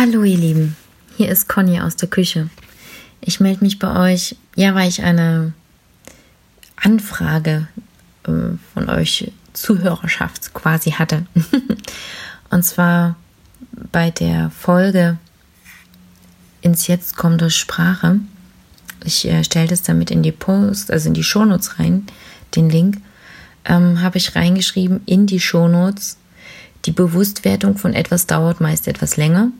[0.00, 0.76] Hallo ihr Lieben,
[1.16, 2.50] hier ist Conny aus der Küche.
[3.20, 5.54] Ich melde mich bei euch, ja, weil ich eine
[6.76, 7.66] Anfrage
[8.22, 8.30] äh,
[8.72, 11.26] von euch Zuhörerschaft quasi hatte.
[12.50, 13.16] Und zwar
[13.90, 15.18] bei der Folge
[16.60, 18.20] ins Jetzt kommende Sprache.
[19.02, 22.06] Ich äh, stelle das damit in die Post, also in die Shownotes rein,
[22.54, 22.98] den Link,
[23.64, 26.18] ähm, habe ich reingeschrieben in die Shownotes.
[26.84, 29.50] Die Bewusstwertung von etwas dauert meist etwas länger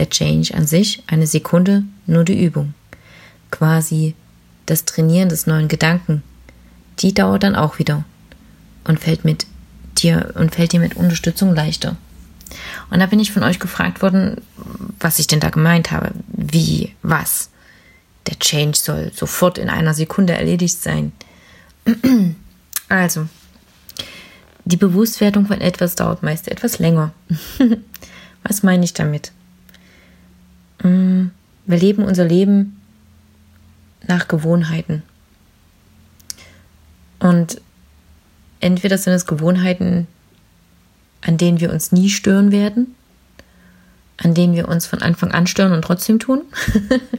[0.00, 2.72] der Change an sich eine Sekunde, nur die Übung.
[3.50, 4.14] Quasi
[4.64, 6.22] das Trainieren des neuen Gedanken.
[7.00, 8.04] Die dauert dann auch wieder
[8.84, 9.46] und fällt mit
[9.98, 11.96] dir und fällt dir mit Unterstützung leichter.
[12.90, 14.38] Und da bin ich von euch gefragt worden,
[14.98, 16.12] was ich denn da gemeint habe.
[16.28, 17.50] Wie, was?
[18.26, 21.12] Der Change soll sofort in einer Sekunde erledigt sein.
[22.88, 23.28] Also,
[24.64, 27.12] die Bewusstwerdung von etwas dauert meist etwas länger.
[28.42, 29.30] was meine ich damit?
[30.82, 31.26] Mm,
[31.66, 32.80] wir leben unser Leben
[34.06, 35.02] nach Gewohnheiten.
[37.18, 37.60] Und
[38.60, 40.06] entweder sind es Gewohnheiten,
[41.20, 42.94] an denen wir uns nie stören werden,
[44.16, 46.42] an denen wir uns von Anfang an stören und trotzdem tun,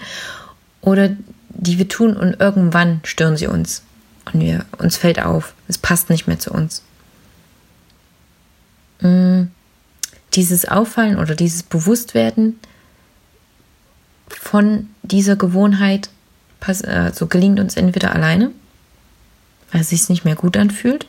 [0.80, 1.10] oder
[1.50, 3.82] die wir tun und irgendwann stören sie uns
[4.32, 6.82] und wir, uns fällt auf, es passt nicht mehr zu uns.
[9.00, 9.44] Mm,
[10.34, 12.58] dieses Auffallen oder dieses Bewusstwerden
[14.40, 16.08] von dieser Gewohnheit
[16.60, 18.50] also gelingt uns entweder alleine,
[19.70, 21.06] weil es sich nicht mehr gut anfühlt,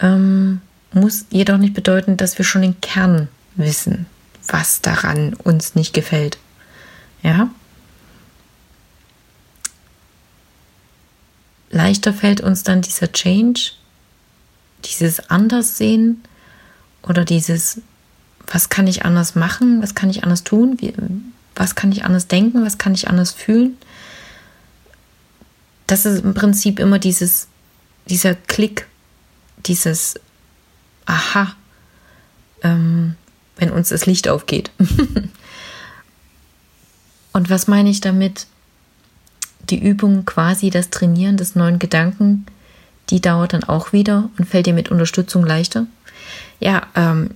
[0.00, 0.60] ähm,
[0.92, 4.06] muss jedoch nicht bedeuten, dass wir schon den Kern wissen,
[4.48, 6.38] was daran uns nicht gefällt.
[7.22, 7.50] Ja?
[11.70, 13.72] Leichter fällt uns dann dieser Change,
[14.84, 16.22] dieses Anderssehen
[17.02, 17.80] oder dieses,
[18.48, 20.92] was kann ich anders machen, was kann ich anders tun, wie,
[21.60, 23.76] was kann ich anders denken, was kann ich anders fühlen.
[25.86, 27.48] Das ist im Prinzip immer dieses,
[28.06, 28.86] dieser Klick,
[29.66, 30.14] dieses
[31.04, 31.54] Aha,
[32.62, 33.14] ähm,
[33.56, 34.70] wenn uns das Licht aufgeht.
[37.34, 38.46] Und was meine ich damit?
[39.68, 42.46] Die Übung quasi, das Trainieren des neuen Gedanken,
[43.10, 45.86] die dauert dann auch wieder und fällt dir mit Unterstützung leichter.
[46.58, 47.32] Ja, ähm,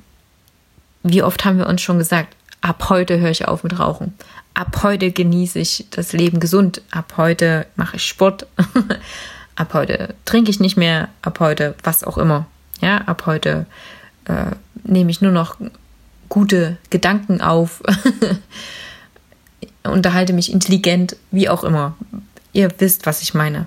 [1.02, 2.34] wie oft haben wir uns schon gesagt,
[2.64, 4.14] ab heute höre ich auf mit Rauchen.
[4.54, 6.80] Ab heute genieße ich das Leben gesund.
[6.90, 8.46] Ab heute mache ich Sport.
[9.56, 11.08] ab heute trinke ich nicht mehr.
[11.20, 12.46] Ab heute was auch immer.
[12.80, 13.66] Ja, ab heute
[14.24, 14.46] äh,
[14.82, 15.56] nehme ich nur noch
[16.30, 17.82] gute Gedanken auf.
[19.82, 21.94] Unterhalte mich intelligent, wie auch immer.
[22.54, 23.66] Ihr wisst, was ich meine.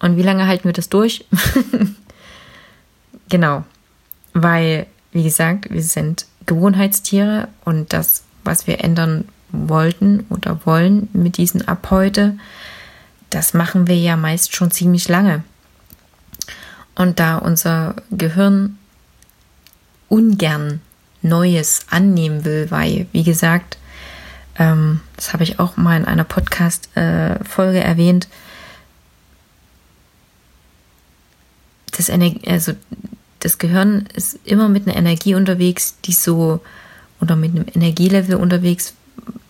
[0.00, 1.24] Und wie lange halten wir das durch?
[3.28, 3.64] genau.
[4.32, 11.36] Weil, wie gesagt, wir sind Gewohnheitstiere und das, was wir ändern wollten oder wollen mit
[11.36, 12.36] diesen ab heute,
[13.30, 15.44] das machen wir ja meist schon ziemlich lange.
[16.94, 18.78] Und da unser Gehirn
[20.08, 20.80] ungern
[21.22, 23.78] Neues annehmen will, weil, wie gesagt,
[24.58, 28.28] ähm, das habe ich auch mal in einer Podcast-Folge äh, erwähnt,
[31.96, 32.72] das, Ener also
[33.44, 36.62] das Gehirn ist immer mit einer Energie unterwegs, die so,
[37.20, 38.94] oder mit einem Energielevel unterwegs,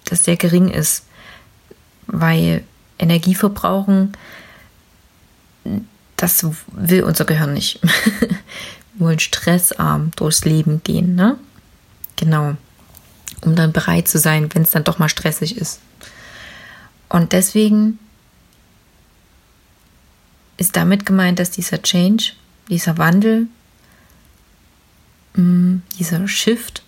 [0.04, 1.04] das sehr gering ist.
[2.08, 2.64] Weil
[2.98, 4.16] Energie verbrauchen,
[6.16, 7.80] das will unser Gehirn nicht.
[8.96, 11.38] Wir wollen stressarm durchs Leben gehen, ne?
[12.16, 12.56] Genau.
[13.42, 15.78] Um dann bereit zu sein, wenn es dann doch mal stressig ist.
[17.08, 18.00] Und deswegen
[20.56, 22.32] ist damit gemeint, dass dieser Change,
[22.68, 23.46] dieser Wandel
[25.96, 26.82] dieser Shift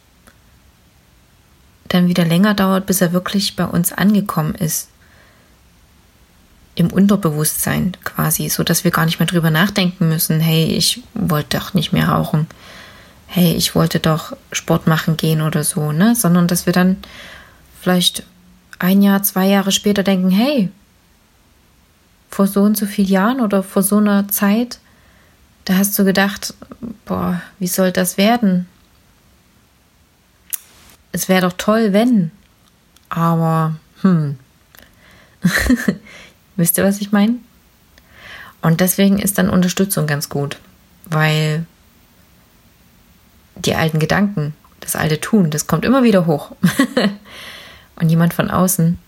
[1.88, 4.88] dann wieder länger dauert, bis er wirklich bei uns angekommen ist.
[6.74, 11.58] Im Unterbewusstsein quasi, so dass wir gar nicht mehr drüber nachdenken müssen, hey, ich wollte
[11.58, 12.46] doch nicht mehr rauchen.
[13.28, 16.14] Hey, ich wollte doch Sport machen gehen oder so, ne?
[16.14, 16.96] Sondern dass wir dann
[17.80, 18.24] vielleicht
[18.78, 20.70] ein Jahr, zwei Jahre später denken, hey,
[22.28, 24.78] vor so und so vielen Jahren oder vor so einer Zeit
[25.66, 26.54] da hast du gedacht,
[27.04, 28.68] boah, wie soll das werden?
[31.16, 32.30] Es wäre doch toll, wenn.
[33.08, 34.38] Aber, hm.
[36.56, 37.36] Wisst ihr, was ich meine?
[38.60, 40.58] Und deswegen ist dann Unterstützung ganz gut,
[41.06, 41.64] weil
[43.54, 46.52] die alten Gedanken, das alte Tun, das kommt immer wieder hoch.
[47.96, 48.98] Und jemand von außen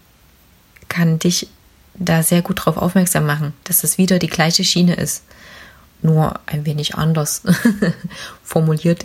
[0.88, 1.50] kann dich
[1.93, 5.25] da sehr gut drauf aufmerksam machen, dass das wieder die gleiche Schiene ist
[6.00, 7.43] nur ein wenig anders
[8.43, 9.04] formuliert,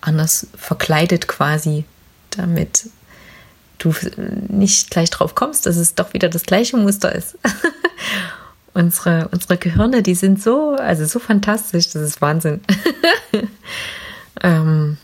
[0.00, 1.84] anders verkleidet quasi
[2.36, 2.88] damit
[3.78, 3.94] du
[4.48, 7.38] nicht gleich drauf kommst, dass es doch wieder das gleiche Muster ist.
[8.74, 12.60] unsere, unsere Gehirne, die sind so, also so fantastisch, das ist Wahnsinn.
[14.42, 14.98] ähm,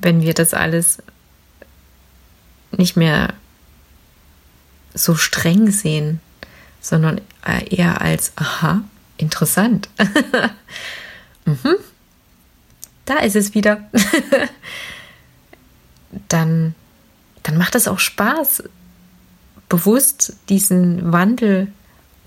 [0.00, 0.98] wenn wir das alles
[2.72, 3.34] nicht mehr
[4.94, 6.20] so streng sehen,
[6.80, 7.20] sondern
[7.70, 8.82] eher als, aha,
[9.16, 9.88] interessant.
[11.44, 11.76] mhm.
[13.04, 13.88] Da ist es wieder.
[16.32, 16.74] Dann,
[17.42, 18.64] dann macht es auch Spaß,
[19.68, 21.68] bewusst diesen Wandel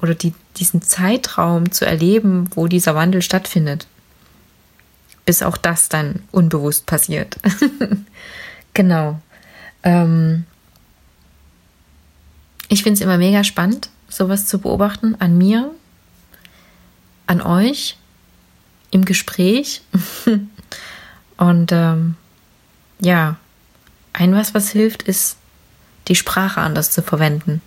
[0.01, 3.87] oder die, diesen Zeitraum zu erleben, wo dieser Wandel stattfindet.
[5.25, 7.37] Bis auch das dann unbewusst passiert.
[8.73, 9.19] genau.
[9.83, 10.45] Ähm
[12.67, 15.71] ich finde es immer mega spannend, sowas zu beobachten an mir,
[17.27, 17.97] an euch,
[18.91, 19.81] im Gespräch.
[21.37, 22.15] Und ähm,
[22.99, 23.37] ja,
[24.15, 25.37] ein was, was hilft, ist,
[26.07, 27.61] die Sprache anders zu verwenden.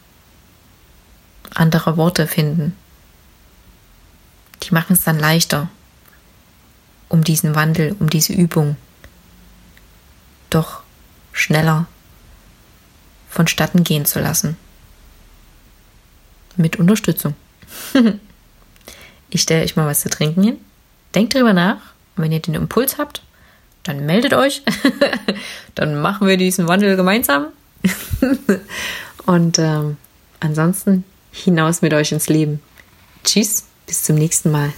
[1.55, 2.75] Andere Worte finden.
[4.63, 5.69] Die machen es dann leichter,
[7.09, 8.77] um diesen Wandel, um diese Übung
[10.51, 10.83] doch
[11.33, 11.87] schneller
[13.29, 14.57] vonstatten gehen zu lassen.
[16.57, 17.35] Mit Unterstützung.
[19.31, 20.59] ich stelle euch mal was zu trinken hin.
[21.15, 21.93] Denkt drüber nach.
[22.17, 23.23] Und wenn ihr den Impuls habt,
[23.89, 24.63] dann meldet euch.
[25.75, 27.47] dann machen wir diesen Wandel gemeinsam.
[29.27, 29.97] Und ähm,
[30.41, 32.61] ansonsten hinaus mit euch ins Leben.
[33.25, 34.73] Tschüss, bis zum nächsten Mal.